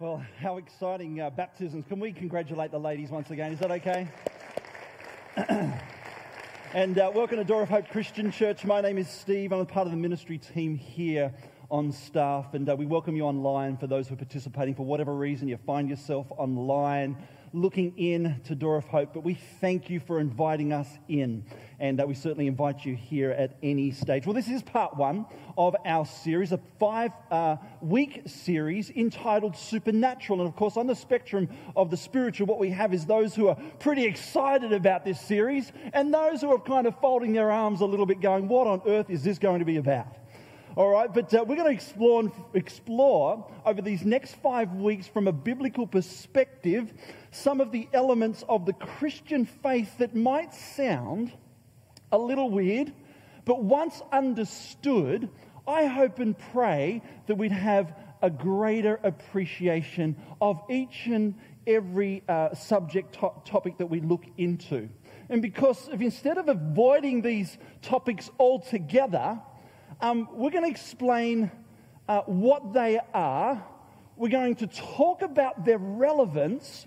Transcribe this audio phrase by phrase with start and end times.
[0.00, 1.84] Well, how exciting uh, baptisms.
[1.88, 3.50] Can we congratulate the ladies once again?
[3.50, 4.06] Is that okay?
[6.72, 8.64] and uh, welcome to Door of Hope Christian Church.
[8.64, 9.52] My name is Steve.
[9.52, 11.34] I'm a part of the ministry team here
[11.68, 15.12] on staff, and uh, we welcome you online for those who are participating for whatever
[15.12, 17.16] reason you find yourself online
[17.52, 21.44] looking in to Door of Hope, but we thank you for inviting us in,
[21.78, 24.26] and uh, we certainly invite you here at any stage.
[24.26, 25.26] Well, this is part one
[25.56, 30.40] of our series, a five uh, week series entitled Supernatural.
[30.40, 33.48] And of course, on the spectrum of the spiritual, what we have is those who
[33.48, 37.80] are pretty excited about this series, and those who are kind of folding their arms
[37.80, 40.06] a little bit, going, What on earth is this going to be about?
[40.78, 45.26] All right, but uh, we're going to explore, explore over these next five weeks from
[45.26, 46.92] a biblical perspective
[47.30, 51.32] some of the elements of the Christian faith that might sound
[52.10, 52.92] a little weird,
[53.44, 55.28] but once understood,
[55.66, 61.34] I hope and pray that we'd have a greater appreciation of each and
[61.66, 64.88] every uh, subject to- topic that we look into.
[65.28, 69.38] And because if instead of avoiding these topics altogether,
[70.00, 71.50] um, we're going to explain
[72.08, 73.62] uh, what they are.
[74.16, 76.86] We're going to talk about their relevance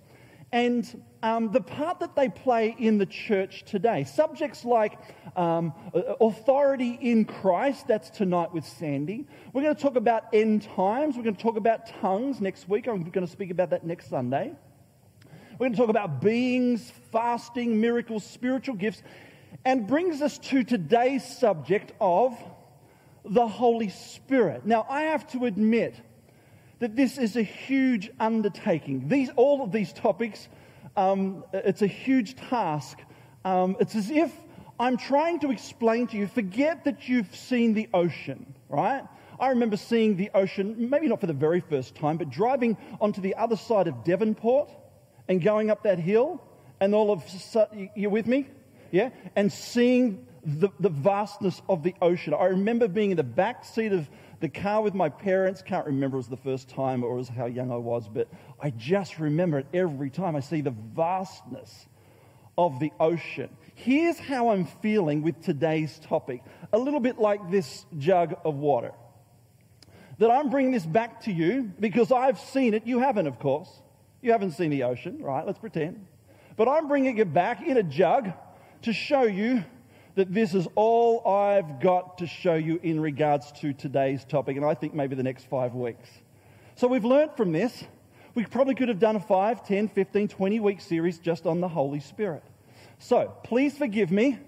[0.52, 4.04] and um, the part that they play in the church today.
[4.04, 4.98] Subjects like
[5.38, 5.74] um,
[6.20, 9.28] authority in Christ, that's tonight with Sandy.
[9.54, 11.16] We're going to talk about end times.
[11.16, 12.88] We're going to talk about tongues next week.
[12.88, 14.54] I'm going to speak about that next Sunday.
[15.54, 19.04] We're going to talk about beings, fasting, miracles, spiritual gifts,
[19.64, 22.36] and brings us to today's subject of
[23.24, 24.66] the Holy Spirit.
[24.66, 25.96] Now, I have to admit
[26.82, 29.08] that this is a huge undertaking.
[29.08, 30.50] These, all of these topics,
[30.98, 32.98] um, it's a huge task.
[33.46, 34.34] Um, it's as if
[34.80, 39.04] I'm trying to explain to you, forget that you've seen the ocean, right?
[39.40, 43.22] I remember seeing the ocean, maybe not for the very first time, but driving onto
[43.22, 44.72] the other side of Devonport
[45.28, 46.42] and going up that hill,
[46.80, 48.48] and all of sudden, you're with me?
[48.90, 49.12] Yeah?
[49.36, 52.34] And seeing the, the vastness of the ocean.
[52.34, 54.10] I remember being in the back seat of
[54.42, 55.62] the car with my parents.
[55.62, 58.28] Can't remember it was the first time or was how young I was, but
[58.60, 61.88] I just remember it every time I see the vastness
[62.58, 63.50] of the ocean.
[63.76, 66.44] Here's how I'm feeling with today's topic
[66.74, 68.92] a little bit like this jug of water.
[70.18, 72.86] That I'm bringing this back to you because I've seen it.
[72.86, 73.70] You haven't, of course.
[74.22, 75.46] You haven't seen the ocean, right?
[75.46, 76.06] Let's pretend.
[76.58, 78.32] But I'm bringing it back in a jug
[78.84, 79.64] to show you
[80.16, 84.66] that this is all I've got to show you in regards to today's topic, and
[84.66, 86.10] I think maybe the next five weeks.
[86.76, 87.84] So we've learned from this.
[88.34, 91.68] We probably could have done a 5, 10, 15, 20 week series just on the
[91.68, 92.44] Holy Spirit.
[93.00, 94.40] So please forgive me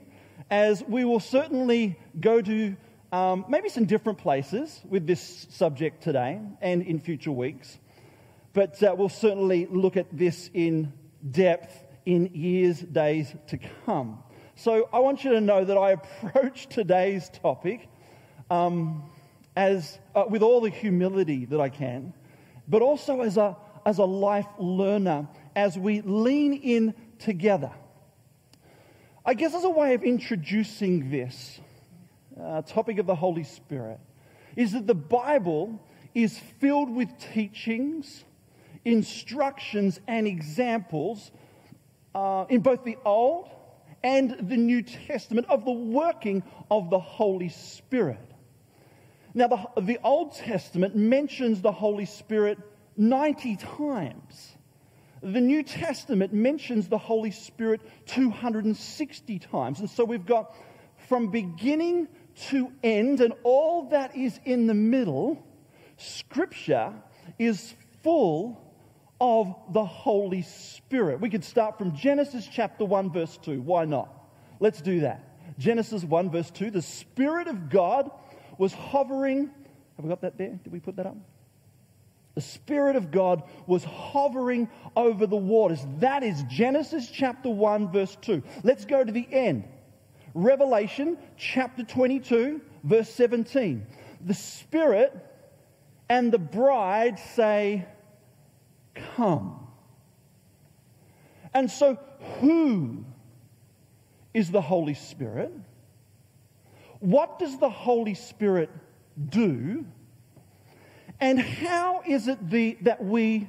[0.49, 2.75] as we will certainly go to
[3.11, 7.77] um, maybe some different places with this subject today and in future weeks.
[8.53, 10.93] But uh, we'll certainly look at this in
[11.29, 14.22] depth in years, days to come.
[14.55, 17.89] So I want you to know that I approach today's topic
[18.51, 19.03] um,
[19.55, 22.13] as, uh, with all the humility that I can,
[22.67, 27.71] but also as a, as a life learner as we lean in together.
[29.25, 31.59] I guess as a way of introducing this
[32.39, 33.99] uh, topic of the Holy Spirit,
[34.55, 35.83] is that the Bible
[36.13, 38.23] is filled with teachings,
[38.85, 41.31] instructions, and examples
[42.13, 43.49] uh, in both the Old
[44.03, 48.19] and the New Testament of the working of the Holy Spirit.
[49.33, 52.59] Now, the, the Old Testament mentions the Holy Spirit
[52.97, 54.57] 90 times.
[55.21, 59.79] The New Testament mentions the Holy Spirit 260 times.
[59.79, 60.53] And so we've got
[61.07, 62.07] from beginning
[62.49, 65.45] to end, and all that is in the middle,
[65.97, 66.93] Scripture
[67.39, 68.62] is full
[69.23, 71.21] of the Holy Spirit.
[71.21, 73.61] We could start from Genesis chapter 1, verse 2.
[73.61, 74.09] Why not?
[74.59, 75.57] Let's do that.
[75.57, 76.71] Genesis 1, verse 2.
[76.71, 78.11] The Spirit of God
[78.57, 79.49] was hovering.
[79.95, 80.59] Have we got that there?
[80.61, 81.15] Did we put that up?
[82.35, 85.79] The Spirit of God was hovering over the waters.
[85.99, 88.43] That is Genesis chapter 1, verse 2.
[88.63, 89.63] Let's go to the end.
[90.33, 93.87] Revelation chapter 22, verse 17.
[94.25, 95.15] The Spirit
[96.09, 97.85] and the bride say,
[98.95, 99.67] Come.
[101.53, 101.99] And so,
[102.39, 103.05] who
[104.33, 105.51] is the Holy Spirit?
[106.99, 108.69] What does the Holy Spirit
[109.29, 109.85] do?
[111.19, 113.47] And how is it the, that we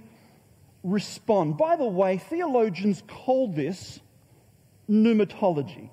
[0.82, 1.56] respond?
[1.56, 4.00] By the way, theologians call this
[4.88, 5.88] pneumatology,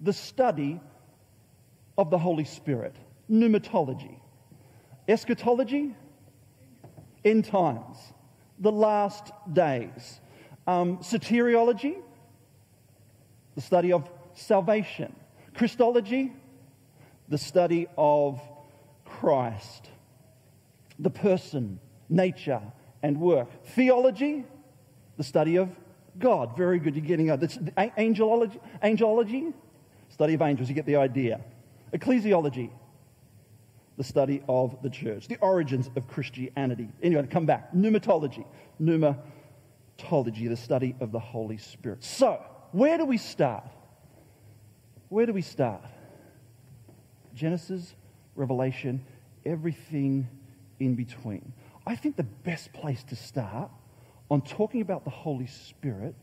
[0.00, 0.80] the study
[1.96, 2.94] of the Holy Spirit.
[3.30, 4.18] Pneumatology.
[5.08, 5.94] Eschatology,
[7.24, 7.96] end times.
[8.58, 10.20] The last days.
[10.66, 11.96] Um, soteriology,
[13.54, 15.14] the study of salvation.
[15.54, 16.32] Christology,
[17.28, 18.40] the study of
[19.04, 19.88] Christ,
[20.98, 22.62] the person, nature,
[23.02, 23.48] and work.
[23.66, 24.44] Theology,
[25.16, 25.68] the study of
[26.18, 26.56] God.
[26.56, 26.94] Very good.
[26.94, 27.56] You're getting this.
[27.76, 29.52] Angelology, angelology,
[30.08, 30.68] study of angels.
[30.68, 31.40] You get the idea.
[31.92, 32.70] Ecclesiology,
[34.02, 36.88] the study of the church, the origins of Christianity.
[37.04, 37.72] Anyway, come back.
[37.72, 38.44] Pneumatology,
[38.80, 42.02] pneumatology, the study of the Holy Spirit.
[42.02, 43.62] So, where do we start?
[45.08, 45.82] Where do we start?
[47.32, 47.94] Genesis,
[48.34, 49.04] Revelation,
[49.46, 50.26] everything
[50.80, 51.52] in between.
[51.86, 53.70] I think the best place to start
[54.32, 56.16] on talking about the Holy Spirit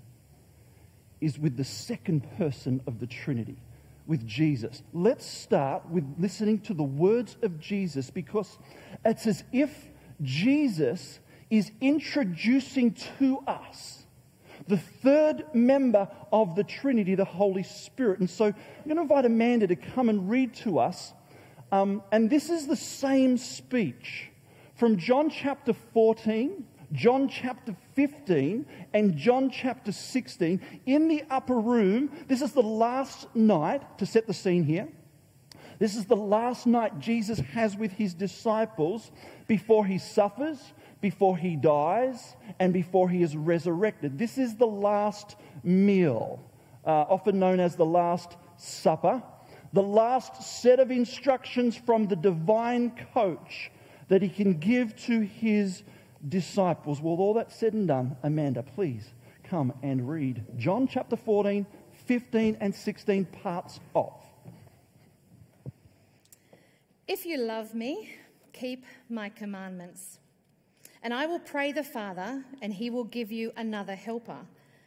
[1.22, 3.58] is with the second person of the Trinity,
[4.10, 4.82] with Jesus.
[4.92, 8.58] Let's start with listening to the words of Jesus because
[9.06, 9.72] it's as if
[10.24, 11.20] Jesus
[11.52, 14.04] is introducing to us
[14.68, 18.20] the third member of the Trinity, the Holy Spirit.
[18.20, 21.14] And so I'm going to invite Amanda to come and read to us.
[21.72, 24.32] Um, and this is the same speech
[24.74, 32.12] from John chapter 14, John chapter 15, and John chapter 16 in the upper room.
[32.28, 34.88] This is the last night, to set the scene here.
[35.78, 39.12] This is the last night Jesus has with his disciples
[39.48, 44.18] before he suffers, before he dies, and before he is resurrected.
[44.18, 46.44] This is the last meal,
[46.86, 49.24] uh, often known as the Last Supper,
[49.72, 53.72] the last set of instructions from the divine coach
[54.10, 55.84] that he can give to his
[56.28, 57.02] disciples.
[57.02, 59.14] Well, all that said and done, Amanda, please
[59.44, 61.66] come and read John chapter 14,
[62.06, 64.14] 15, and 16 parts of.
[67.08, 68.16] If you love me,
[68.54, 70.20] keep my commandments.
[71.02, 74.46] And I will pray the Father, and he will give you another helper,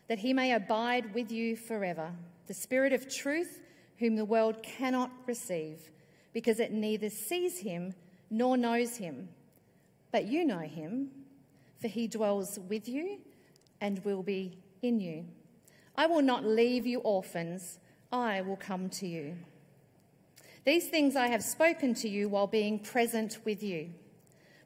[0.08, 2.12] that he may abide with you forever,
[2.46, 3.60] the Spirit of truth,
[3.98, 5.90] whom the world cannot receive,
[6.32, 7.94] because it neither sees him
[8.30, 9.28] nor knows him.
[10.10, 11.10] But you know him,
[11.82, 13.18] for he dwells with you
[13.80, 15.24] and will be in you.
[15.96, 17.80] I will not leave you orphans,
[18.12, 19.36] I will come to you.
[20.64, 23.90] These things I have spoken to you while being present with you.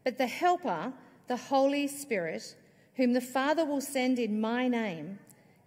[0.04, 0.92] But the Helper,
[1.26, 2.54] the Holy Spirit,
[2.96, 5.18] whom the Father will send in my name,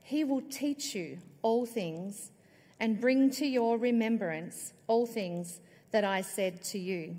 [0.03, 2.31] he will teach you all things
[2.79, 5.59] and bring to your remembrance all things
[5.91, 7.15] that I said to you.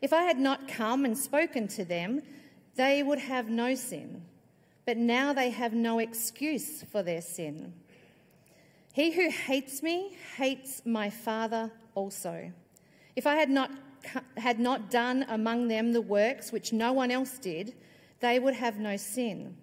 [0.00, 2.22] If I had not come and spoken to them,
[2.78, 4.22] they would have no sin,
[4.86, 7.74] but now they have no excuse for their sin.
[8.92, 12.52] He who hates me hates my Father also.
[13.16, 13.72] If I had not,
[14.36, 17.74] had not done among them the works which no one else did,
[18.20, 19.56] they would have no sin.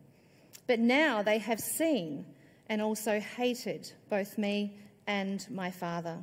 [0.68, 2.26] But now they have seen
[2.68, 4.78] and also hated both me
[5.08, 6.18] and my Father.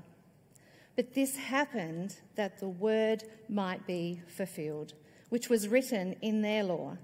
[0.94, 4.92] But this happened that the word might be fulfilled,
[5.32, 6.94] which was written in their law.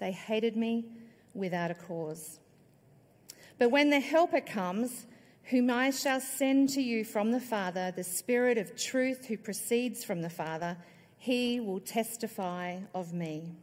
[0.00, 0.84] They hated me
[1.32, 2.38] without a cause.
[3.58, 5.06] But when the Helper comes,
[5.44, 10.04] whom I shall send to you from the Father, the Spirit of truth who proceeds
[10.04, 10.76] from the Father,
[11.16, 13.54] he will testify of me.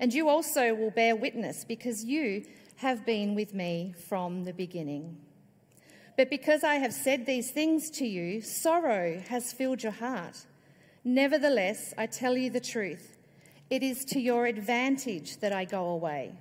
[0.00, 2.46] And you also will bear witness, because you
[2.78, 5.16] have been with me from the beginning.
[6.16, 10.44] But because I have said these things to you, sorrow has filled your heart.
[11.04, 13.13] Nevertheless, I tell you the truth.
[13.74, 16.32] It is to your advantage that I go away.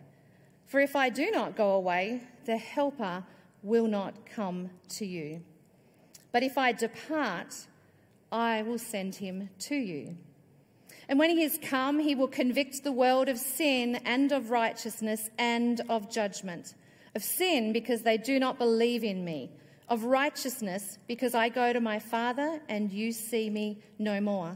[0.67, 3.23] For if I do not go away, the Helper
[3.63, 5.41] will not come to you.
[6.31, 7.55] But if I depart,
[8.31, 10.15] I will send him to you.
[11.09, 15.31] And when he has come, he will convict the world of sin and of righteousness
[15.39, 16.75] and of judgment.
[17.15, 19.49] Of sin, because they do not believe in me
[19.89, 24.55] of righteousness, because I go to my Father and you see me no more,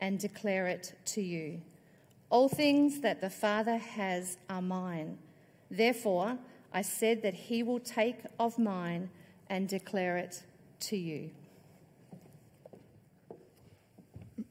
[0.00, 1.60] and declare it to you.
[2.30, 5.18] All things that the Father has are mine.
[5.70, 6.38] Therefore,
[6.72, 9.10] I said that he will take of mine
[9.48, 10.42] and declare it
[10.80, 11.30] to you.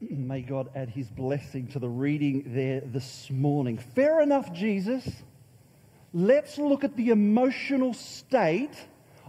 [0.00, 3.78] May God add his blessing to the reading there this morning.
[3.78, 5.08] Fair enough, Jesus.
[6.12, 8.74] Let's look at the emotional state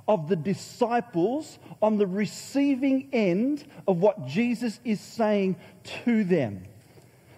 [0.10, 5.56] of the disciples on the receiving end of what Jesus is saying
[6.04, 6.64] to them.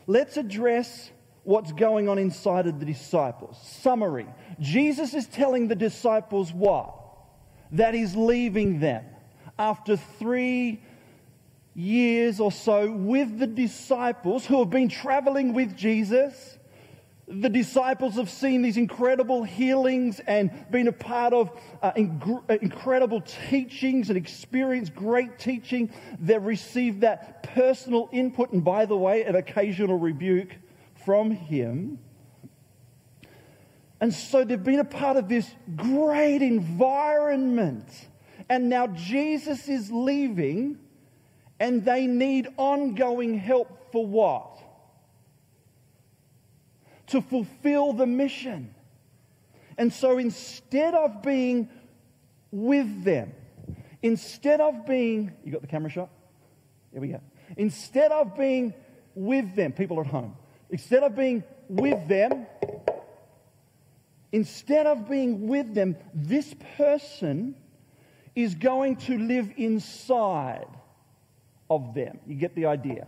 [0.08, 1.12] Let's address
[1.44, 3.60] what's going on inside of the disciples.
[3.62, 4.28] Summary
[4.62, 6.96] Jesus is telling the disciples what?
[7.74, 9.04] That he's leaving them
[9.60, 10.82] after three
[11.76, 16.58] years or so with the disciples who have been traveling with Jesus.
[17.28, 21.52] The disciples have seen these incredible healings and been a part of
[21.82, 25.92] uh, ing- incredible teachings and experienced great teaching.
[26.20, 30.56] They've received that personal input and, by the way, an occasional rebuke
[31.06, 32.00] from Him.
[34.02, 37.88] And so they've been a part of this great environment.
[38.50, 40.80] And now Jesus is leaving
[41.60, 44.51] and they need ongoing help for what?
[47.12, 48.74] To fulfill the mission.
[49.78, 51.70] And so instead of being
[52.52, 53.34] with them,
[54.02, 56.10] instead of being, you got the camera shot?
[56.92, 57.22] Here we go.
[57.58, 58.74] Instead of being
[59.16, 60.36] with them, people at home,
[60.70, 62.46] instead of being with them,
[64.32, 67.56] instead of being with them, this person
[68.36, 70.68] is going to live inside
[71.70, 72.20] of them.
[72.28, 73.08] You get the idea?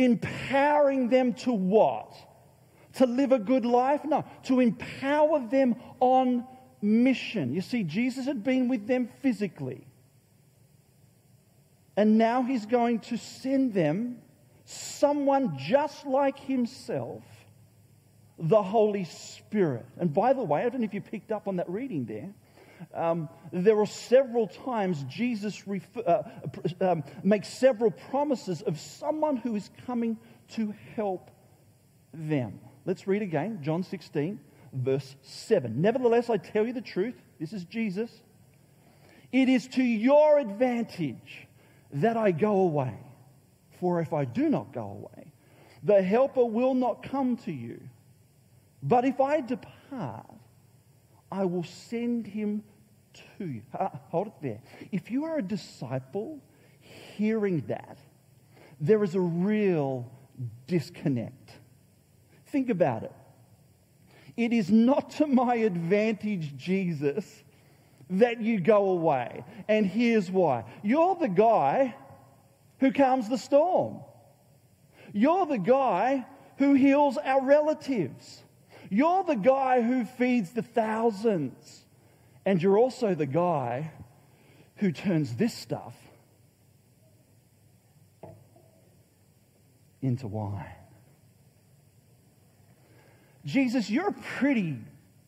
[0.00, 2.14] Empowering them to what?
[2.94, 4.02] To live a good life?
[4.04, 6.46] No, to empower them on
[6.80, 7.52] mission.
[7.52, 9.86] You see, Jesus had been with them physically.
[11.98, 14.22] And now he's going to send them
[14.64, 17.22] someone just like himself,
[18.38, 19.84] the Holy Spirit.
[19.98, 22.30] And by the way, I don't know if you picked up on that reading there.
[22.94, 25.62] Um, there are several times Jesus
[26.06, 26.22] uh,
[26.80, 30.18] um, makes several promises of someone who is coming
[30.50, 31.30] to help
[32.12, 32.60] them.
[32.84, 34.40] Let's read again John 16,
[34.72, 35.80] verse 7.
[35.80, 37.14] Nevertheless, I tell you the truth.
[37.38, 38.10] This is Jesus.
[39.32, 41.46] It is to your advantage
[41.92, 42.94] that I go away.
[43.78, 45.32] For if I do not go away,
[45.82, 47.80] the Helper will not come to you.
[48.82, 50.26] But if I depart,
[51.32, 52.62] I will send him
[54.10, 54.60] hold it there.
[54.92, 56.40] If you are a disciple
[56.80, 57.98] hearing that,
[58.80, 60.10] there is a real
[60.66, 61.50] disconnect.
[62.46, 63.12] Think about it.
[64.36, 67.44] It is not to my advantage, Jesus,
[68.10, 69.44] that you go away.
[69.68, 71.94] And here's why you're the guy
[72.78, 74.00] who calms the storm,
[75.12, 78.42] you're the guy who heals our relatives.
[78.92, 81.79] You're the guy who feeds the thousands.
[82.44, 83.90] And you're also the guy
[84.76, 85.94] who turns this stuff
[90.00, 90.66] into wine.
[93.44, 94.78] Jesus, you're a pretty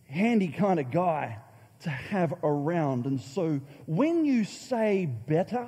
[0.08, 1.38] handy kind of guy
[1.80, 3.06] to have around.
[3.06, 5.66] And so when you say better,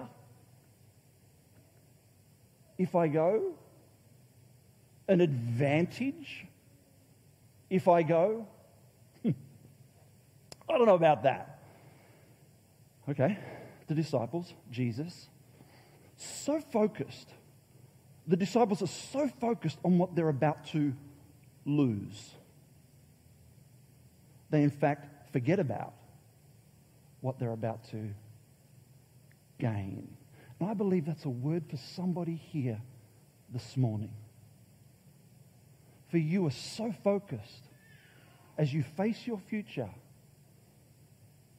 [2.79, 3.55] if I go,
[5.09, 6.47] an advantage
[7.71, 8.47] if I go?
[10.69, 11.61] I don't know about that.
[13.09, 13.39] Okay,
[13.87, 15.29] the disciples, Jesus,
[16.17, 17.29] so focused.
[18.27, 20.95] The disciples are so focused on what they're about to
[21.67, 22.31] lose.
[24.49, 25.93] They, in fact, forget about
[27.21, 28.15] what they're about to
[29.59, 30.17] gain.
[30.61, 32.81] And I believe that's a word for somebody here
[33.53, 34.13] this morning.
[36.11, 37.69] For you are so focused
[38.57, 39.91] as you face your future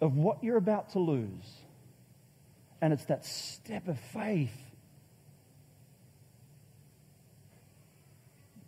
[0.05, 1.27] of what you're about to lose.
[2.81, 4.55] And it's that step of faith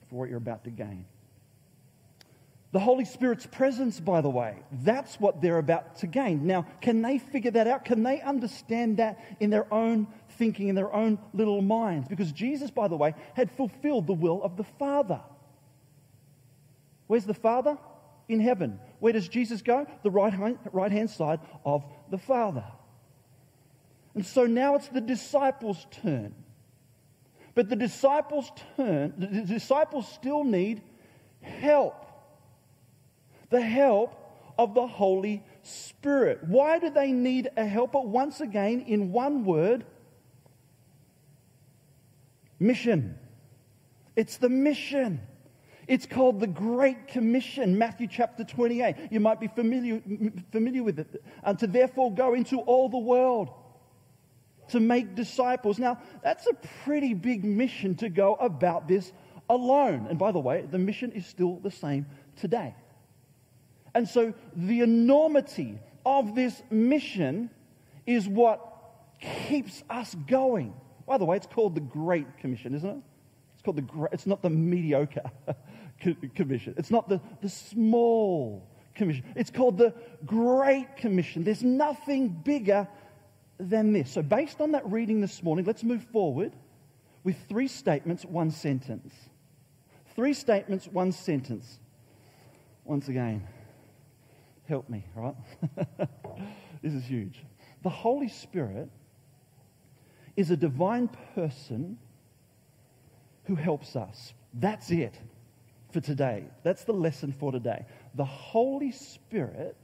[0.09, 1.05] for what you're about to gain.
[2.71, 6.45] The Holy Spirit's presence, by the way, that's what they're about to gain.
[6.47, 7.85] Now, can they figure that out?
[7.85, 12.07] Can they understand that in their own thinking, in their own little minds?
[12.07, 15.21] Because Jesus, by the way, had fulfilled the will of the Father.
[17.07, 17.77] Where's the Father?
[18.27, 18.79] In heaven.
[18.99, 19.85] Where does Jesus go?
[20.03, 22.63] The right hand, right hand side of the Father.
[24.15, 26.33] And so now it's the disciples' turn.
[27.53, 30.81] But the disciples' turn, the disciples still need
[31.41, 32.03] help.
[33.49, 34.15] The help
[34.57, 36.43] of the Holy Spirit.
[36.43, 37.99] Why do they need a helper?
[37.99, 39.85] Once again, in one word
[42.59, 43.17] mission.
[44.15, 45.21] It's the mission.
[45.87, 48.95] It's called the Great Commission, Matthew chapter 28.
[49.09, 50.01] You might be familiar,
[50.51, 51.23] familiar with it.
[51.43, 53.49] And to therefore go into all the world.
[54.69, 55.79] to make disciples.
[55.79, 56.53] Now, that's a
[56.83, 59.11] pretty big mission to go about this
[59.49, 60.07] alone.
[60.09, 62.75] And by the way, the mission is still the same today.
[63.95, 67.49] And so the enormity of this mission
[68.05, 68.59] is what
[69.47, 70.73] keeps us going.
[71.07, 73.01] By the way, it's called the Great Commission, isn't it?
[73.53, 75.31] It's called the great, it's not the mediocre
[75.97, 76.73] commission.
[76.77, 79.23] It's not the, the small commission.
[79.35, 79.93] It's called the
[80.25, 81.43] Great Commission.
[81.43, 82.87] There's nothing bigger
[83.59, 84.11] than this.
[84.11, 86.53] So, based on that reading this morning, let's move forward
[87.23, 89.13] with three statements, one sentence.
[90.15, 91.79] Three statements, one sentence.
[92.85, 93.45] Once again,
[94.67, 95.35] help me, right?
[96.81, 97.43] this is huge.
[97.83, 98.89] The Holy Spirit
[100.35, 101.97] is a divine person
[103.45, 104.33] who helps us.
[104.53, 105.13] That's it
[105.97, 106.43] for today.
[106.61, 107.83] That's the lesson for today.
[108.13, 109.75] The Holy Spirit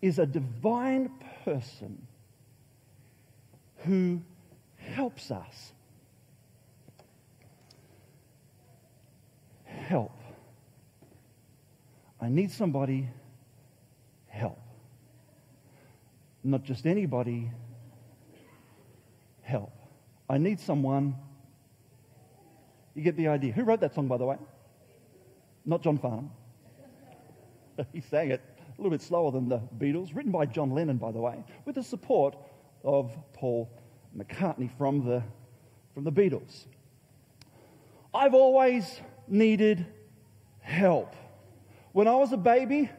[0.00, 1.10] is a divine
[1.44, 2.06] person
[3.78, 4.22] who
[4.76, 5.72] helps us.
[9.64, 10.16] Help.
[12.20, 13.08] I need somebody
[14.28, 14.60] help.
[16.44, 17.50] Not just anybody
[19.40, 19.72] help.
[20.30, 21.16] I need someone.
[22.94, 23.52] You get the idea.
[23.52, 24.36] Who wrote that song, by the way?
[25.64, 26.30] Not John Farnham.
[27.92, 31.12] he sang it a little bit slower than the Beatles, written by John Lennon, by
[31.12, 32.36] the way, with the support
[32.84, 33.70] of Paul
[34.16, 35.22] McCartney from the,
[35.94, 36.66] from the Beatles.
[38.14, 39.86] I've always needed
[40.60, 41.14] help.
[41.92, 42.90] When I was a baby,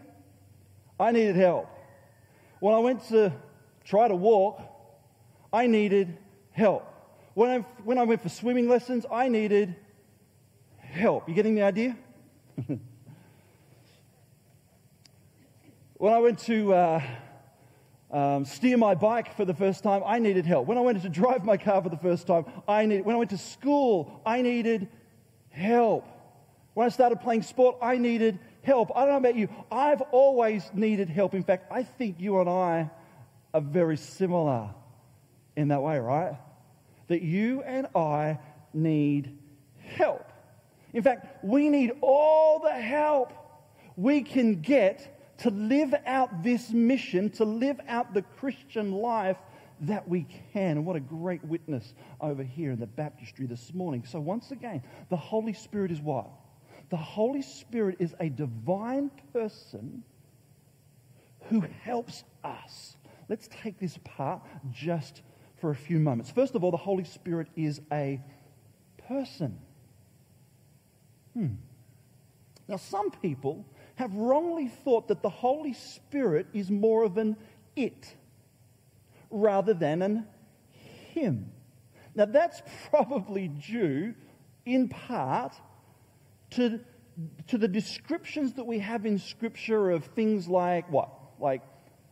[0.99, 1.67] I needed help.
[2.59, 3.33] When I went to
[3.83, 4.61] try to walk,
[5.51, 6.17] I needed
[6.51, 6.87] help.
[7.33, 9.75] When I, when I went for swimming lessons, I needed
[10.79, 11.27] help.
[11.27, 11.97] You getting the idea?
[15.97, 17.01] when I went to uh,
[18.11, 20.67] um, steer my bike for the first time, I needed help.
[20.67, 23.17] When I went to drive my car for the first time, I needed, when I
[23.19, 24.87] went to school, I needed
[25.49, 26.07] help.
[26.73, 28.91] When I started playing sport, I needed help.
[28.95, 31.33] I don't know about you, I've always needed help.
[31.33, 32.89] In fact, I think you and I
[33.53, 34.69] are very similar
[35.55, 36.35] in that way, right?
[37.07, 38.39] That you and I
[38.73, 39.37] need
[39.79, 40.32] help.
[40.93, 43.33] In fact, we need all the help
[43.95, 49.37] we can get to live out this mission, to live out the Christian life
[49.81, 50.77] that we can.
[50.77, 54.05] And what a great witness over here in the baptistry this morning.
[54.05, 56.29] So, once again, the Holy Spirit is what?
[56.89, 60.03] The Holy Spirit is a divine person
[61.49, 62.95] who helps us.
[63.29, 65.21] Let's take this apart just
[65.59, 66.29] for a few moments.
[66.29, 68.21] First of all, the Holy Spirit is a
[69.07, 69.57] person.
[71.33, 71.47] Hmm.
[72.67, 73.65] Now, some people
[73.95, 77.35] have wrongly thought that the Holy Spirit is more of an
[77.75, 78.15] it
[79.29, 80.27] rather than an
[81.13, 81.51] him.
[82.15, 84.13] Now, that's probably due
[84.65, 85.53] in part
[86.51, 86.79] to,
[87.47, 91.09] to the descriptions that we have in Scripture of things like what?
[91.39, 91.61] Like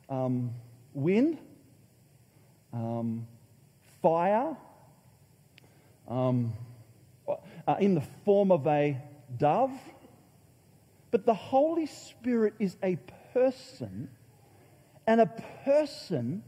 [0.10, 0.52] um,
[0.94, 1.38] wind,
[2.74, 3.28] um,
[4.02, 4.58] fire,
[6.08, 6.54] um,
[7.68, 8.98] uh, in the form of a
[9.38, 9.72] dove
[11.12, 12.98] but the Holy Spirit is a
[13.34, 14.10] person,
[15.06, 15.26] and a
[15.66, 16.42] person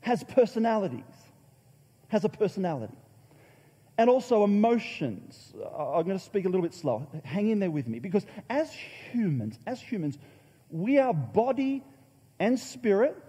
[0.00, 1.04] has personalities,
[2.08, 2.96] has a personality,
[3.98, 5.52] and also emotions.
[5.54, 7.06] I'm going to speak a little bit slower.
[7.24, 10.18] Hang in there with me, because as humans, as humans,
[10.70, 11.84] we are body
[12.38, 13.22] and spirit,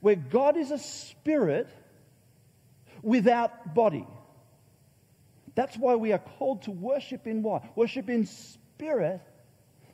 [0.00, 1.68] where God is a spirit
[3.02, 4.06] without body.
[5.60, 7.76] That's why we are called to worship in what?
[7.76, 9.20] Worship in spirit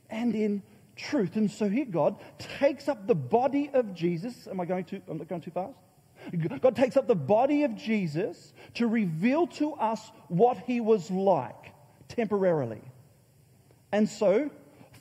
[0.09, 0.63] and in
[0.95, 1.35] truth.
[1.35, 4.47] And so here God takes up the body of Jesus.
[4.47, 5.75] Am I going too, am I going too fast?
[6.61, 11.73] God takes up the body of Jesus to reveal to us what he was like
[12.07, 12.83] temporarily.
[13.91, 14.53] And so,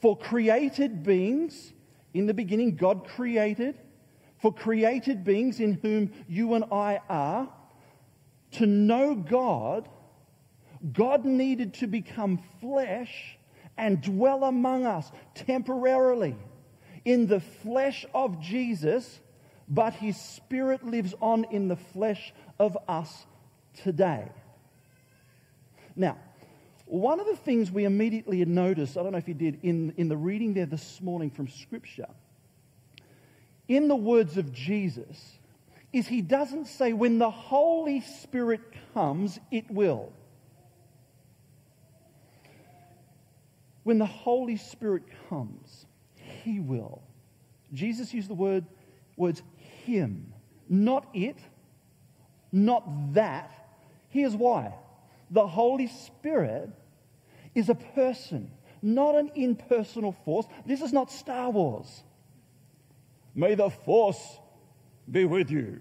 [0.01, 1.73] for created beings,
[2.15, 3.77] in the beginning, God created,
[4.41, 7.49] for created beings in whom you and I are,
[8.53, 9.87] to know God,
[10.93, 13.37] God needed to become flesh
[13.77, 16.35] and dwell among us temporarily
[17.03, 19.19] in the flesh of Jesus,
[19.67, 23.25] but his spirit lives on in the flesh of us
[23.83, 24.27] today.
[25.95, 26.17] Now,
[26.85, 30.07] one of the things we immediately noticed, I don't know if you did, in, in
[30.07, 32.09] the reading there this morning from Scripture,
[33.67, 35.39] in the words of Jesus,
[35.91, 38.61] is he doesn't say, when the Holy Spirit
[38.93, 40.11] comes, it will.
[43.85, 45.85] When the Holy Spirit comes,
[46.43, 47.03] He will.
[47.71, 48.65] Jesus used the word,
[49.15, 49.43] words
[49.85, 50.33] him,
[50.67, 51.37] not it,
[52.51, 53.51] not that.
[54.09, 54.73] Here's why
[55.29, 56.71] the Holy Spirit
[57.53, 58.49] is a person,
[58.81, 60.47] not an impersonal force.
[60.65, 62.03] This is not Star Wars.
[63.35, 64.39] May the force
[65.11, 65.79] be with you.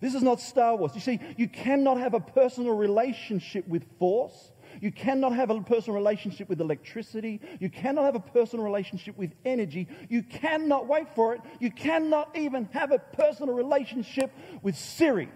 [0.00, 0.92] This is not Star Wars.
[0.94, 4.50] You see, you cannot have a personal relationship with force.
[4.80, 7.40] You cannot have a personal relationship with electricity.
[7.60, 9.88] You cannot have a personal relationship with energy.
[10.08, 15.28] You cannot, wait for it, you cannot even have a personal relationship with Siri.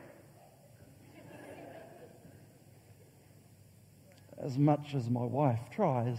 [4.39, 6.19] As much as my wife tries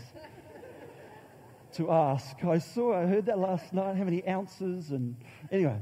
[1.73, 2.43] to ask.
[2.43, 5.15] I saw, I heard that last night, how many ounces, and
[5.51, 5.81] anyway.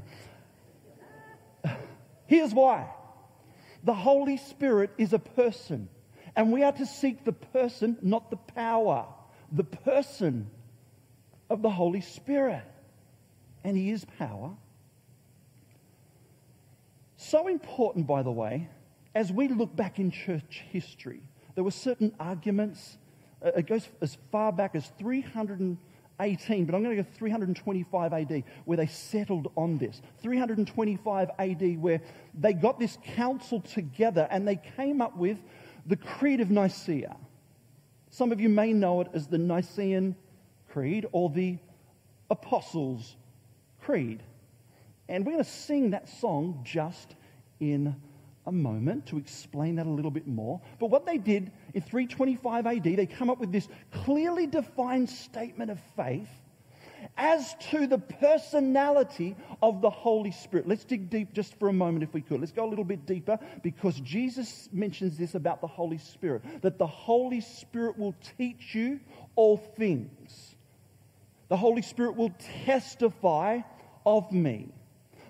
[2.26, 2.88] Here's why
[3.84, 5.88] the Holy Spirit is a person,
[6.36, 9.06] and we are to seek the person, not the power,
[9.52, 10.50] the person
[11.48, 12.62] of the Holy Spirit.
[13.62, 14.50] And He is power.
[17.16, 18.68] So important, by the way,
[19.14, 21.22] as we look back in church history,
[21.54, 22.98] there were certain arguments.
[23.44, 28.44] Uh, it goes as far back as 318, but I'm going to go 325 AD,
[28.64, 30.02] where they settled on this.
[30.20, 32.02] 325 AD, where
[32.34, 35.38] they got this council together and they came up with
[35.86, 37.16] the Creed of Nicaea.
[38.10, 40.14] Some of you may know it as the Nicene
[40.70, 41.58] Creed or the
[42.30, 43.16] Apostles'
[43.82, 44.22] Creed.
[45.08, 47.14] And we're going to sing that song just
[47.60, 47.94] in
[48.46, 50.60] a moment to explain that a little bit more.
[50.78, 55.70] But what they did in 325 AD, they come up with this clearly defined statement
[55.70, 56.28] of faith
[57.16, 60.68] as to the personality of the Holy Spirit.
[60.68, 62.40] Let's dig deep just for a moment, if we could.
[62.40, 66.78] Let's go a little bit deeper because Jesus mentions this about the Holy Spirit that
[66.78, 69.00] the Holy Spirit will teach you
[69.36, 70.54] all things.
[71.48, 72.32] The Holy Spirit will
[72.64, 73.60] testify
[74.06, 74.68] of me.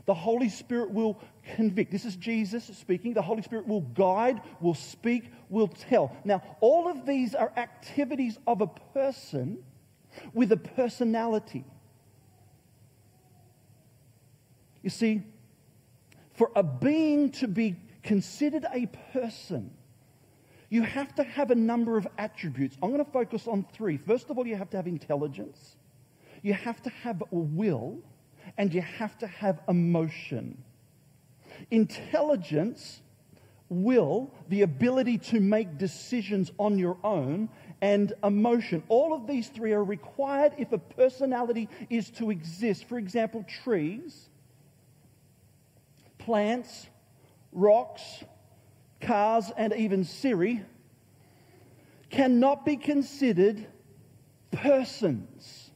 [0.07, 1.19] The Holy Spirit will
[1.57, 1.91] convict.
[1.91, 3.15] This is Jesus speaking.
[3.15, 6.15] The Holy Spirit will guide, will speak, will tell.
[6.25, 9.63] Now, all of these are activities of a person
[10.33, 11.65] with a personality.
[14.83, 15.23] You see,
[16.35, 19.71] for a being to be considered a person,
[20.69, 22.77] you have to have a number of attributes.
[22.83, 23.97] I'm going to focus on three.
[23.97, 25.77] First of all, you have to have intelligence,
[26.43, 27.99] you have to have a will,
[28.59, 30.63] and you have to have emotion.
[31.71, 33.01] Intelligence,
[33.69, 37.49] will, the ability to make decisions on your own,
[37.85, 38.83] and emotion.
[38.89, 42.87] All of these three are required if a personality is to exist.
[42.87, 44.31] For example, trees,
[46.17, 46.87] plants,
[47.53, 48.25] rocks,
[49.03, 50.63] cars, and even Siri
[52.09, 53.67] cannot be considered
[54.51, 55.71] persons.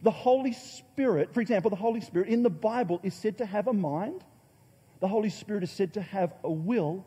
[0.00, 3.68] The Holy Spirit, for example, the Holy Spirit in the Bible is said to have
[3.68, 4.24] a mind
[5.00, 7.04] the Holy Spirit is said to have a will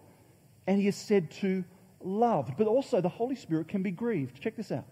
[0.67, 1.63] and he is said to
[2.01, 2.53] love.
[2.57, 4.39] But also, the Holy Spirit can be grieved.
[4.41, 4.85] Check this out.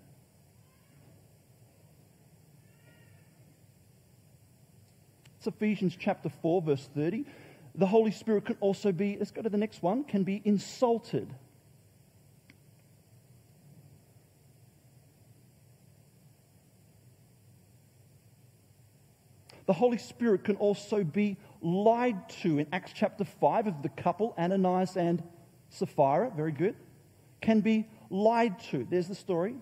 [5.38, 7.26] It's Ephesians chapter 4, verse 30.
[7.76, 11.32] The Holy Spirit can also be, let's go to the next one, can be insulted.
[19.68, 24.34] The Holy Spirit can also be lied to in Acts chapter 5 of the couple,
[24.40, 25.22] Ananias and
[25.70, 26.32] Sapphira.
[26.36, 26.76] Very good.
[27.42, 28.88] Can be lied to.
[28.90, 29.56] There's the story.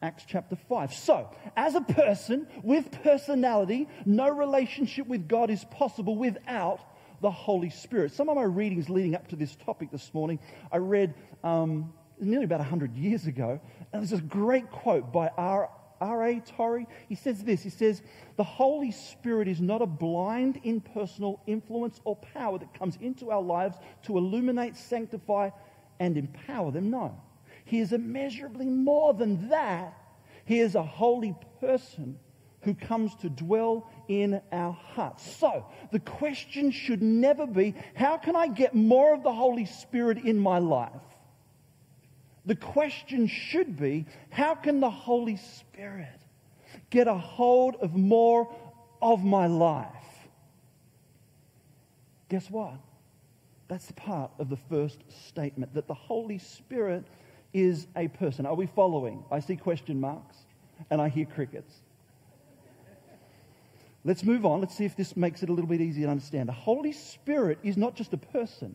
[0.00, 0.94] Acts chapter 5.
[0.94, 6.80] So, as a person with personality, no relationship with God is possible without
[7.20, 8.12] the Holy Spirit.
[8.12, 10.38] Some of my readings leading up to this topic this morning,
[10.70, 13.60] I read um, nearly about 100 years ago,
[13.92, 15.70] and there's a great quote by R.
[16.00, 16.40] R.A.
[16.56, 18.02] Torrey, he says this He says,
[18.36, 23.42] The Holy Spirit is not a blind, impersonal influence or power that comes into our
[23.42, 25.50] lives to illuminate, sanctify,
[26.00, 26.90] and empower them.
[26.90, 27.20] No.
[27.64, 29.94] He is immeasurably more than that.
[30.44, 32.18] He is a holy person
[32.62, 35.30] who comes to dwell in our hearts.
[35.36, 40.18] So, the question should never be how can I get more of the Holy Spirit
[40.24, 40.90] in my life?
[42.46, 46.08] The question should be how can the Holy Spirit
[46.90, 48.50] get a hold of more
[49.02, 49.86] of my life?
[52.28, 52.74] Guess what?
[53.68, 57.04] That's part of the first statement that the Holy Spirit
[57.52, 58.46] is a person.
[58.46, 59.24] Are we following?
[59.30, 60.36] I see question marks
[60.90, 61.72] and I hear crickets.
[64.04, 64.60] Let's move on.
[64.60, 66.48] Let's see if this makes it a little bit easier to understand.
[66.48, 68.74] The Holy Spirit is not just a person,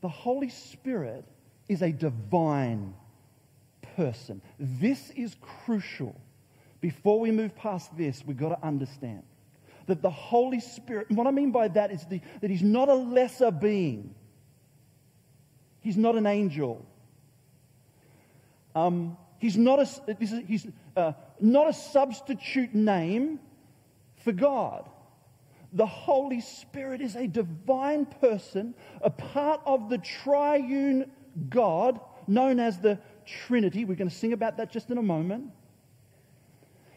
[0.00, 1.24] the Holy Spirit
[1.68, 2.94] is a divine
[3.96, 4.42] person.
[4.58, 6.20] This is crucial.
[6.80, 9.22] Before we move past this, we've got to understand
[9.86, 12.94] that the Holy Spirit, what I mean by that is the, that He's not a
[12.94, 14.14] lesser being.
[15.80, 16.84] He's not an angel.
[18.74, 20.66] Um, he's not a, this is, he's,
[20.96, 23.38] uh, not a substitute name
[24.16, 24.88] for God.
[25.74, 31.10] The Holy Spirit is a divine person, a part of the triune
[31.50, 33.84] God known as the Trinity.
[33.84, 35.50] We're going to sing about that just in a moment.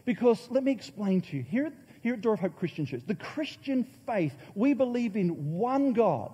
[0.05, 3.15] Because let me explain to you here, here at Door of Hope Christian Church, the
[3.15, 6.31] Christian faith, we believe in one God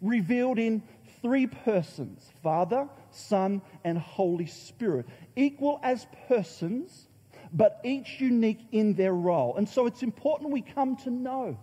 [0.00, 0.82] revealed in
[1.22, 5.06] three persons Father, Son, and Holy Spirit,
[5.36, 7.06] equal as persons,
[7.52, 9.56] but each unique in their role.
[9.56, 11.58] And so it's important we come to know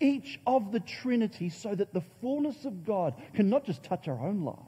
[0.00, 4.20] each of the Trinity so that the fullness of God can not just touch our
[4.20, 4.58] own lives,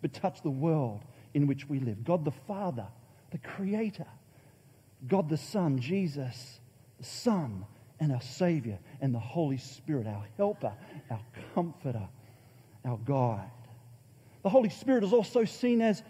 [0.00, 1.02] but touch the world
[1.34, 2.04] in which we live.
[2.04, 2.86] God the Father,
[3.30, 4.06] the Creator,
[5.06, 6.60] God the Son, Jesus,
[6.98, 7.66] the Son,
[8.00, 10.72] and our Savior, and the Holy Spirit, our helper,
[11.10, 11.20] our
[11.54, 12.08] comforter,
[12.84, 13.50] our guide.
[14.42, 16.02] The Holy Spirit is also seen as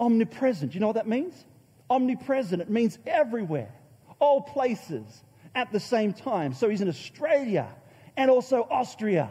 [0.00, 0.74] omnipresent.
[0.74, 1.44] You know what that means?
[1.88, 2.60] Omnipresent.
[2.60, 3.72] It means everywhere,
[4.18, 5.22] all places,
[5.54, 6.54] at the same time.
[6.54, 7.68] So he's in Australia
[8.16, 9.30] and also Austria.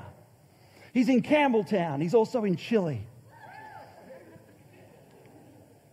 [0.93, 2.01] He's in Campbelltown.
[2.01, 3.01] He's also in Chile.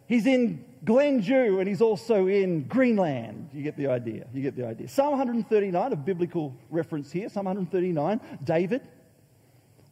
[0.06, 3.50] He's in Glendhu and he's also in Greenland.
[3.52, 4.26] You get the idea.
[4.32, 4.88] You get the idea.
[4.88, 7.28] Psalm 139, a biblical reference here.
[7.28, 8.82] Psalm 139, David.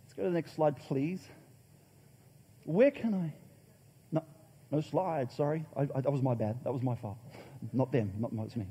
[0.05, 1.20] Let's go to the next slide, please.
[2.64, 3.33] Where can I?
[4.12, 4.25] No,
[4.70, 5.64] no slide, sorry.
[5.77, 6.59] I, I, that was my bad.
[6.64, 7.18] That was my fault.
[7.72, 8.66] Not them, not, not me.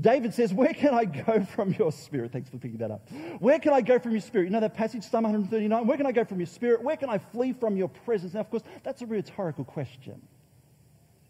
[0.00, 2.32] David says, Where can I go from your spirit?
[2.32, 3.08] Thanks for picking that up.
[3.38, 4.46] Where can I go from your spirit?
[4.46, 5.86] You know that passage, Psalm 139?
[5.86, 6.82] Where can I go from your spirit?
[6.82, 8.34] Where can I flee from your presence?
[8.34, 10.20] Now, of course, that's a rhetorical question.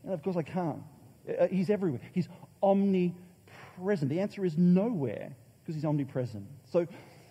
[0.04, 0.82] And of course, I can't.
[1.28, 2.00] Uh, he's everywhere.
[2.12, 2.28] He's
[2.62, 4.10] omnipresent.
[4.10, 6.46] The answer is nowhere because he's omnipresent.
[6.70, 6.86] So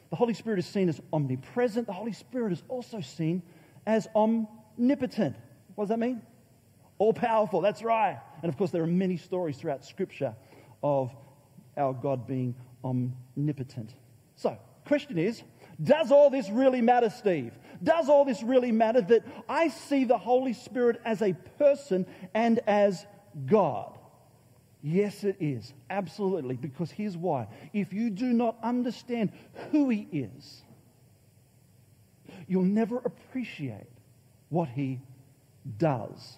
[0.09, 1.87] the Holy Spirit is seen as omnipresent.
[1.87, 3.43] The Holy Spirit is also seen
[3.85, 5.35] as omnipotent.
[5.75, 6.21] What does that mean?
[6.97, 7.61] All powerful.
[7.61, 8.19] That's right.
[8.41, 10.35] And of course, there are many stories throughout Scripture
[10.81, 11.11] of
[11.77, 13.93] our God being omnipotent.
[14.35, 15.43] So, question is
[15.83, 17.53] does all this really matter, Steve?
[17.83, 22.59] Does all this really matter that I see the Holy Spirit as a person and
[22.67, 23.05] as
[23.45, 23.97] God?
[24.81, 25.73] Yes, it is.
[25.89, 26.55] Absolutely.
[26.55, 27.47] Because here's why.
[27.73, 29.31] If you do not understand
[29.71, 30.63] who he is,
[32.47, 33.87] you'll never appreciate
[34.49, 34.99] what he
[35.77, 36.37] does.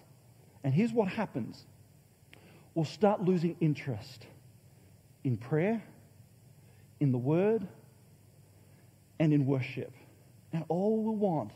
[0.64, 1.64] And here's what happens
[2.74, 4.26] we'll start losing interest
[5.24, 5.82] in prayer,
[7.00, 7.66] in the word,
[9.18, 9.92] and in worship.
[10.52, 11.52] And all we want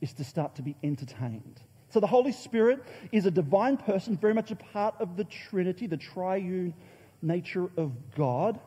[0.00, 1.60] is to start to be entertained.
[1.90, 5.86] So the Holy Spirit is a divine person, very much a part of the Trinity,
[5.86, 6.74] the triune
[7.20, 8.60] nature of God.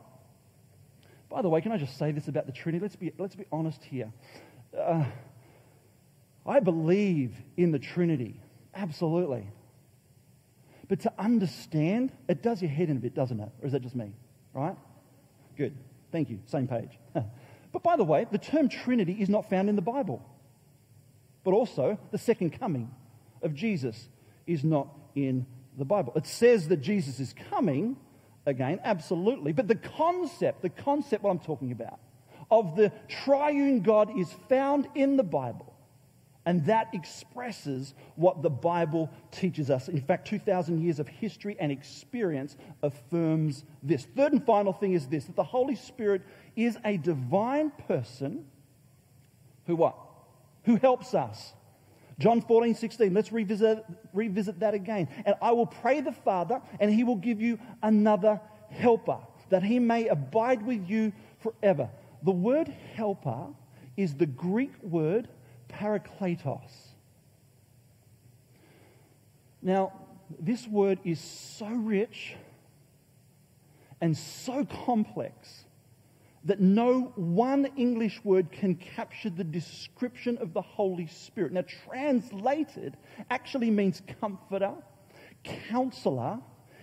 [1.30, 2.82] By the way, can I just say this about the Trinity?
[2.82, 4.12] Let's be, let's be honest here.
[4.78, 5.04] Uh,
[6.46, 8.40] I believe in the Trinity,
[8.74, 9.48] absolutely.
[10.88, 13.48] But to understand, it does your head in a bit, doesn't it?
[13.62, 14.12] Or is that just me?
[14.52, 14.76] Right?
[15.56, 15.74] Good.
[16.12, 16.40] Thank you.
[16.46, 16.90] Same page.
[17.74, 20.24] But by the way, the term Trinity is not found in the Bible.
[21.42, 22.88] But also, the second coming
[23.42, 24.08] of Jesus
[24.46, 25.44] is not in
[25.76, 26.12] the Bible.
[26.14, 27.96] It says that Jesus is coming
[28.46, 29.52] again, absolutely.
[29.52, 31.98] But the concept, the concept what I'm talking about,
[32.48, 35.73] of the triune God is found in the Bible.
[36.46, 39.88] And that expresses what the Bible teaches us.
[39.88, 44.06] In fact, 2,000 years of history and experience affirms this.
[44.16, 46.22] Third and final thing is this that the Holy Spirit
[46.54, 48.44] is a divine person
[49.66, 49.96] who what?
[50.64, 51.54] Who helps us.
[52.18, 53.12] John 14, 16.
[53.12, 55.08] Let's revisit, revisit that again.
[55.24, 59.78] And I will pray the Father, and he will give you another helper, that he
[59.78, 61.88] may abide with you forever.
[62.22, 63.48] The word helper
[63.96, 65.28] is the Greek word
[65.78, 66.70] parakletos.
[69.62, 69.92] Now,
[70.38, 72.34] this word is so rich
[74.00, 75.64] and so complex
[76.44, 81.52] that no one English word can capture the description of the Holy Spirit.
[81.52, 82.96] Now, translated
[83.30, 84.74] actually means comforter,
[85.42, 86.38] counselor,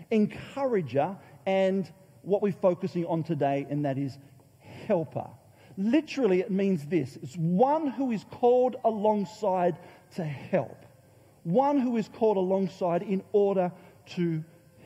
[0.10, 1.92] encourager, and
[2.24, 4.18] what we're focusing on today, and that is
[4.88, 5.28] helper.
[5.78, 9.78] Literally, it means this it's one who is called alongside
[10.16, 10.86] to help,
[11.44, 13.72] one who is called alongside in order
[14.08, 14.44] to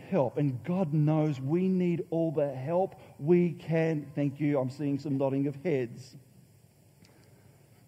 [0.10, 0.38] help.
[0.38, 4.06] And God knows we need all the help we can.
[4.15, 4.60] Thank you.
[4.60, 6.15] I'm seeing some nodding of heads.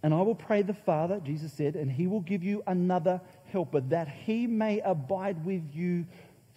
[0.03, 3.19] And I will pray the Father, Jesus said, and he will give you another
[3.51, 6.05] helper that he may abide with you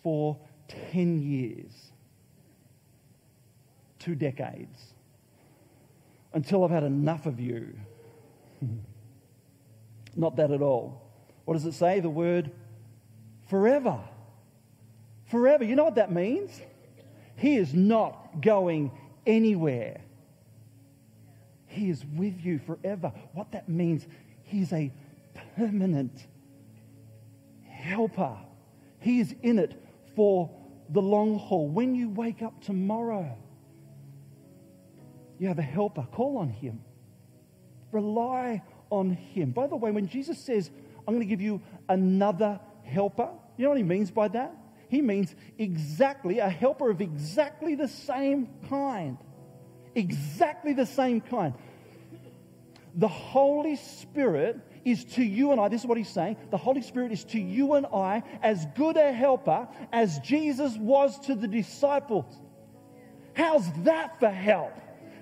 [0.03, 0.39] for
[0.93, 1.73] 10 years,
[3.99, 4.95] two decades
[6.33, 7.75] until I've had enough of you.
[10.17, 11.03] Not that at all.
[11.45, 12.01] What does it say?
[12.01, 12.53] The word
[13.49, 14.01] forever.
[15.27, 15.65] Forever.
[15.65, 16.61] You know what that means?
[17.37, 18.91] He is not going
[19.27, 20.01] anywhere.
[21.67, 23.13] He is with you forever.
[23.33, 24.07] What that means,
[24.43, 24.93] He's a
[25.57, 26.27] permanent
[27.69, 28.37] helper.
[28.99, 29.81] He is in it
[30.15, 30.51] for
[30.91, 31.69] the long haul.
[31.69, 33.39] When you wake up tomorrow,
[35.41, 36.07] you have a helper.
[36.13, 36.83] Call on Him.
[37.91, 39.51] Rely on Him.
[39.53, 40.71] By the way, when Jesus says,
[41.09, 44.55] I'm going to give you another helper, you know what He means by that?
[44.91, 49.17] He means exactly a helper of exactly the same kind.
[49.95, 51.55] Exactly the same kind.
[52.95, 56.37] The Holy Spirit is to you and I, this is what he's saying.
[56.51, 61.19] The Holy Spirit is to you and I as good a helper as Jesus was
[61.21, 62.27] to the disciples.
[63.35, 64.73] How's that for help?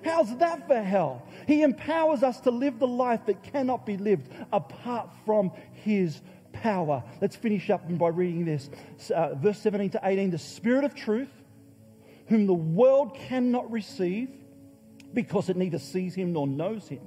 [0.03, 1.25] How's that for hell?
[1.47, 6.21] He empowers us to live the life that cannot be lived apart from his
[6.53, 7.03] power.
[7.21, 8.69] Let's finish up by reading this.
[9.13, 11.31] Uh, verse 17 to 18 The Spirit of truth,
[12.27, 14.29] whom the world cannot receive
[15.13, 17.01] because it neither sees him nor knows him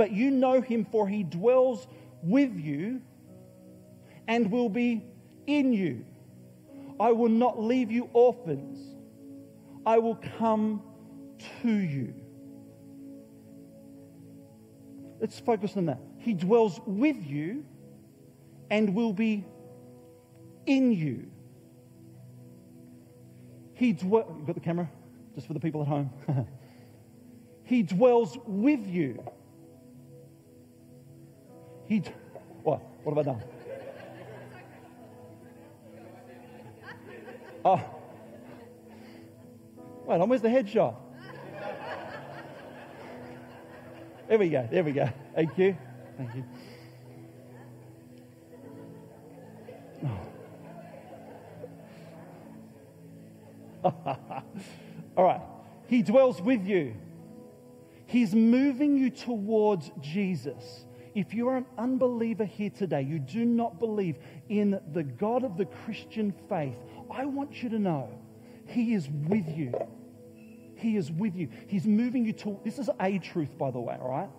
[0.00, 1.86] but you know him, for he dwells
[2.22, 3.02] with you
[4.26, 5.04] and will be
[5.46, 6.06] in you.
[6.98, 8.78] I will not leave you orphans,
[9.84, 10.82] I will come
[11.62, 12.14] to you.
[15.20, 16.00] Let's focus on that.
[16.18, 17.64] He dwells with you
[18.70, 19.44] and will be
[20.66, 21.30] in you.
[23.74, 24.90] He dwells, You got the camera?
[25.34, 26.10] Just for the people at home.
[27.64, 29.22] he dwells with you.
[31.86, 32.02] He,
[32.62, 32.80] what?
[33.02, 33.44] What have I done?
[37.62, 37.78] Oh.
[40.06, 40.96] Wait on, where's the headshot?
[44.30, 45.10] There we go, there we go.
[45.34, 45.76] Thank you.
[46.16, 46.44] Thank you.
[55.16, 55.40] All right.
[55.88, 56.94] He dwells with you.
[58.06, 60.84] He's moving you towards Jesus.
[61.16, 64.16] If you are an unbeliever here today, you do not believe
[64.48, 66.76] in the God of the Christian faith,
[67.10, 68.16] I want you to know
[68.66, 69.74] He is with you.
[70.80, 71.48] He is with you.
[71.66, 74.30] He's moving you to, this is a truth, by the way, all right?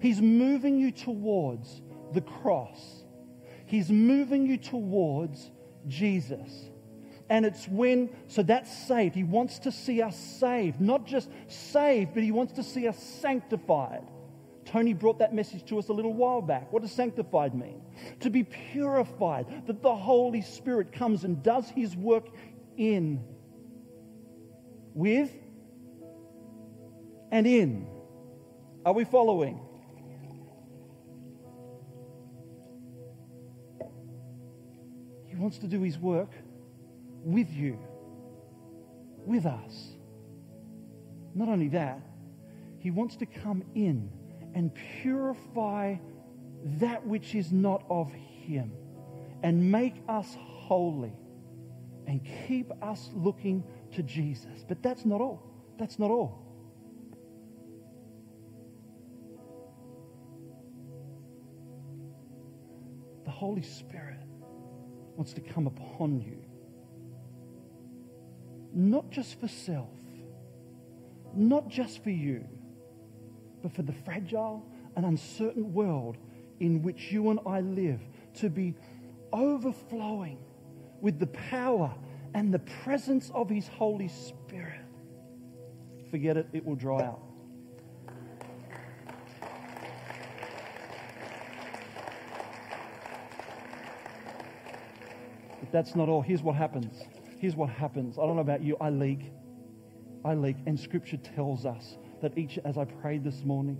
[0.00, 1.80] He's moving you towards
[2.12, 3.04] the cross.
[3.66, 5.50] He's moving you towards
[5.88, 6.70] Jesus.
[7.28, 9.14] And it's when, so that's saved.
[9.14, 10.80] He wants to see us saved.
[10.80, 14.04] Not just saved, but He wants to see us sanctified.
[14.64, 16.72] Tony brought that message to us a little while back.
[16.72, 17.82] What does sanctified mean?
[18.20, 22.28] To be purified, that the Holy Spirit comes and does his work
[22.76, 23.24] in,
[24.94, 25.32] with,
[27.36, 27.86] and in.
[28.86, 29.60] Are we following?
[35.26, 36.30] He wants to do his work
[37.22, 37.78] with you,
[39.26, 39.88] with us.
[41.34, 42.00] Not only that,
[42.78, 44.08] he wants to come in
[44.54, 44.72] and
[45.02, 45.96] purify
[46.78, 48.72] that which is not of Him
[49.42, 51.12] and make us holy
[52.06, 54.64] and keep us looking to Jesus.
[54.66, 55.42] But that's not all.
[55.78, 56.45] That's not all.
[63.46, 64.18] Holy Spirit
[65.14, 66.42] wants to come upon you,
[68.74, 69.86] not just for self,
[71.32, 72.44] not just for you
[73.62, 76.16] but for the fragile and uncertain world
[76.58, 78.00] in which you and I live
[78.34, 78.74] to be
[79.32, 80.38] overflowing
[81.00, 81.94] with the power
[82.34, 84.80] and the presence of His Holy Spirit.
[86.10, 87.22] Forget it, it will dry out.
[95.66, 96.22] But that's not all.
[96.22, 97.02] Here's what happens.
[97.38, 98.18] Here's what happens.
[98.18, 99.32] I don't know about you, I leak.
[100.24, 100.56] I leak.
[100.66, 103.78] And Scripture tells us that each, as I prayed this morning,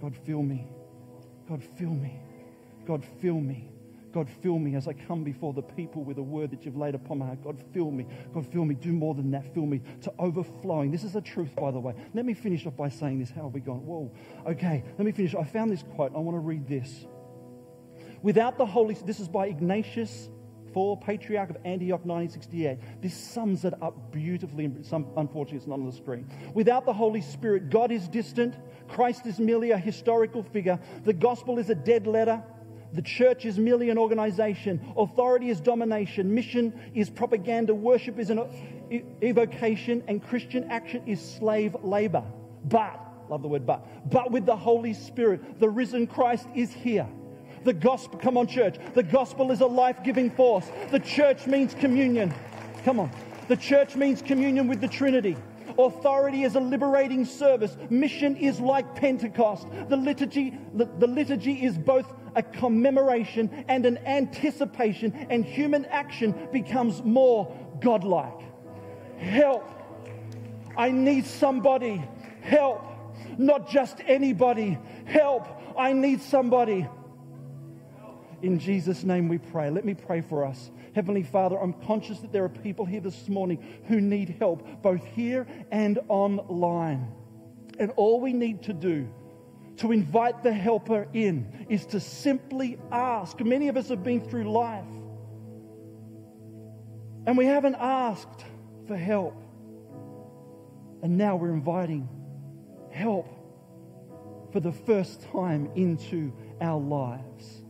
[0.00, 0.66] God, fill me.
[1.48, 2.18] God, fill me.
[2.86, 3.70] God, fill me.
[4.12, 6.94] God, fill me as I come before the people with a word that you've laid
[6.94, 7.44] upon my heart.
[7.44, 8.06] God, fill me.
[8.32, 8.74] God, fill me.
[8.74, 9.52] Do more than that.
[9.52, 10.90] Fill me to overflowing.
[10.90, 11.94] This is the truth, by the way.
[12.14, 13.30] Let me finish off by saying this.
[13.30, 13.84] How have we gone?
[13.84, 14.10] Whoa.
[14.46, 15.34] Okay, let me finish.
[15.34, 16.12] I found this quote.
[16.14, 17.04] I want to read this.
[18.22, 20.28] Without the Holy this is by Ignatius
[20.76, 22.78] IV, Patriarch of Antioch 1968.
[23.00, 24.70] This sums it up beautifully.
[24.82, 26.28] Some, unfortunately, it's not on the screen.
[26.54, 28.54] Without the Holy Spirit, God is distant.
[28.88, 30.78] Christ is merely a historical figure.
[31.04, 32.42] The gospel is a dead letter.
[32.92, 34.80] The church is merely an organization.
[34.96, 36.34] Authority is domination.
[36.34, 37.74] Mission is propaganda.
[37.74, 38.46] Worship is an
[39.22, 40.02] evocation.
[40.08, 42.22] And Christian action is slave labor.
[42.64, 45.58] But love the word but, but with the Holy Spirit.
[45.58, 47.08] The risen Christ is here.
[47.64, 48.76] The gospel, come on, church.
[48.94, 50.70] The gospel is a life giving force.
[50.90, 52.32] The church means communion.
[52.84, 53.10] Come on.
[53.48, 55.36] The church means communion with the Trinity.
[55.78, 57.76] Authority is a liberating service.
[57.90, 59.66] Mission is like Pentecost.
[59.88, 66.48] The liturgy, the, the liturgy is both a commemoration and an anticipation, and human action
[66.52, 68.40] becomes more godlike.
[69.18, 69.68] Help.
[70.76, 72.02] I need somebody.
[72.42, 72.82] Help.
[73.38, 74.78] Not just anybody.
[75.06, 75.46] Help.
[75.78, 76.86] I need somebody.
[78.42, 79.70] In Jesus' name we pray.
[79.70, 80.70] Let me pray for us.
[80.94, 85.04] Heavenly Father, I'm conscious that there are people here this morning who need help, both
[85.04, 87.12] here and online.
[87.78, 89.08] And all we need to do
[89.78, 93.40] to invite the helper in is to simply ask.
[93.40, 94.84] Many of us have been through life
[97.26, 98.44] and we haven't asked
[98.86, 99.34] for help.
[101.02, 102.08] And now we're inviting
[102.90, 103.28] help
[104.52, 107.65] for the first time into our lives.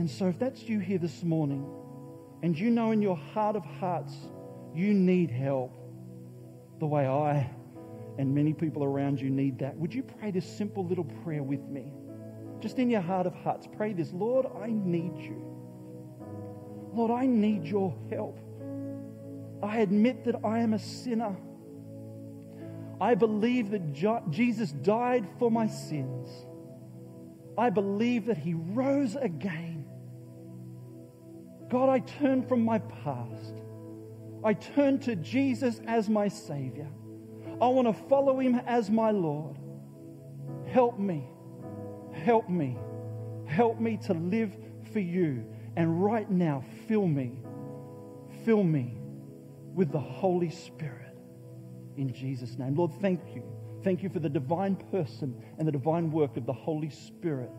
[0.00, 1.62] And so, if that's you here this morning,
[2.42, 4.14] and you know in your heart of hearts
[4.74, 5.76] you need help,
[6.78, 7.50] the way I
[8.16, 11.60] and many people around you need that, would you pray this simple little prayer with
[11.68, 11.92] me?
[12.60, 15.44] Just in your heart of hearts, pray this Lord, I need you.
[16.94, 18.38] Lord, I need your help.
[19.62, 21.36] I admit that I am a sinner.
[22.98, 23.92] I believe that
[24.30, 26.26] Jesus died for my sins.
[27.58, 29.69] I believe that he rose again.
[31.70, 33.54] God, I turn from my past.
[34.42, 36.88] I turn to Jesus as my Savior.
[37.60, 39.56] I want to follow him as my Lord.
[40.66, 41.28] Help me.
[42.12, 42.76] Help me.
[43.46, 44.56] Help me to live
[44.92, 45.46] for you.
[45.76, 47.38] And right now, fill me.
[48.44, 48.98] Fill me
[49.74, 51.16] with the Holy Spirit
[51.96, 52.74] in Jesus' name.
[52.74, 53.44] Lord, thank you.
[53.84, 57.50] Thank you for the divine person and the divine work of the Holy Spirit,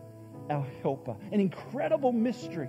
[0.50, 1.16] our helper.
[1.32, 2.68] An incredible mystery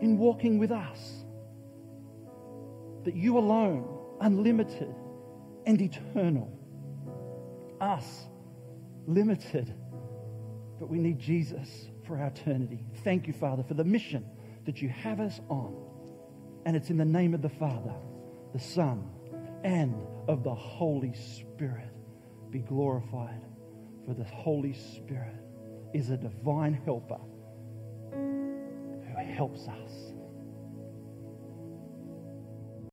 [0.00, 1.24] in walking with us.
[3.04, 3.86] That you alone,
[4.20, 4.94] unlimited
[5.66, 6.50] and eternal.
[7.80, 8.26] Us,
[9.06, 9.74] limited,
[10.78, 11.68] but we need Jesus
[12.06, 12.84] for our eternity.
[13.04, 14.24] Thank you, Father, for the mission
[14.66, 15.74] that you have us on.
[16.66, 17.94] And it's in the name of the Father,
[18.52, 19.08] the Son,
[19.64, 19.94] and
[20.28, 21.88] of the Holy Spirit.
[22.50, 23.40] Be glorified,
[24.06, 25.36] for the Holy Spirit
[25.94, 27.20] is a divine helper
[29.30, 30.09] helps us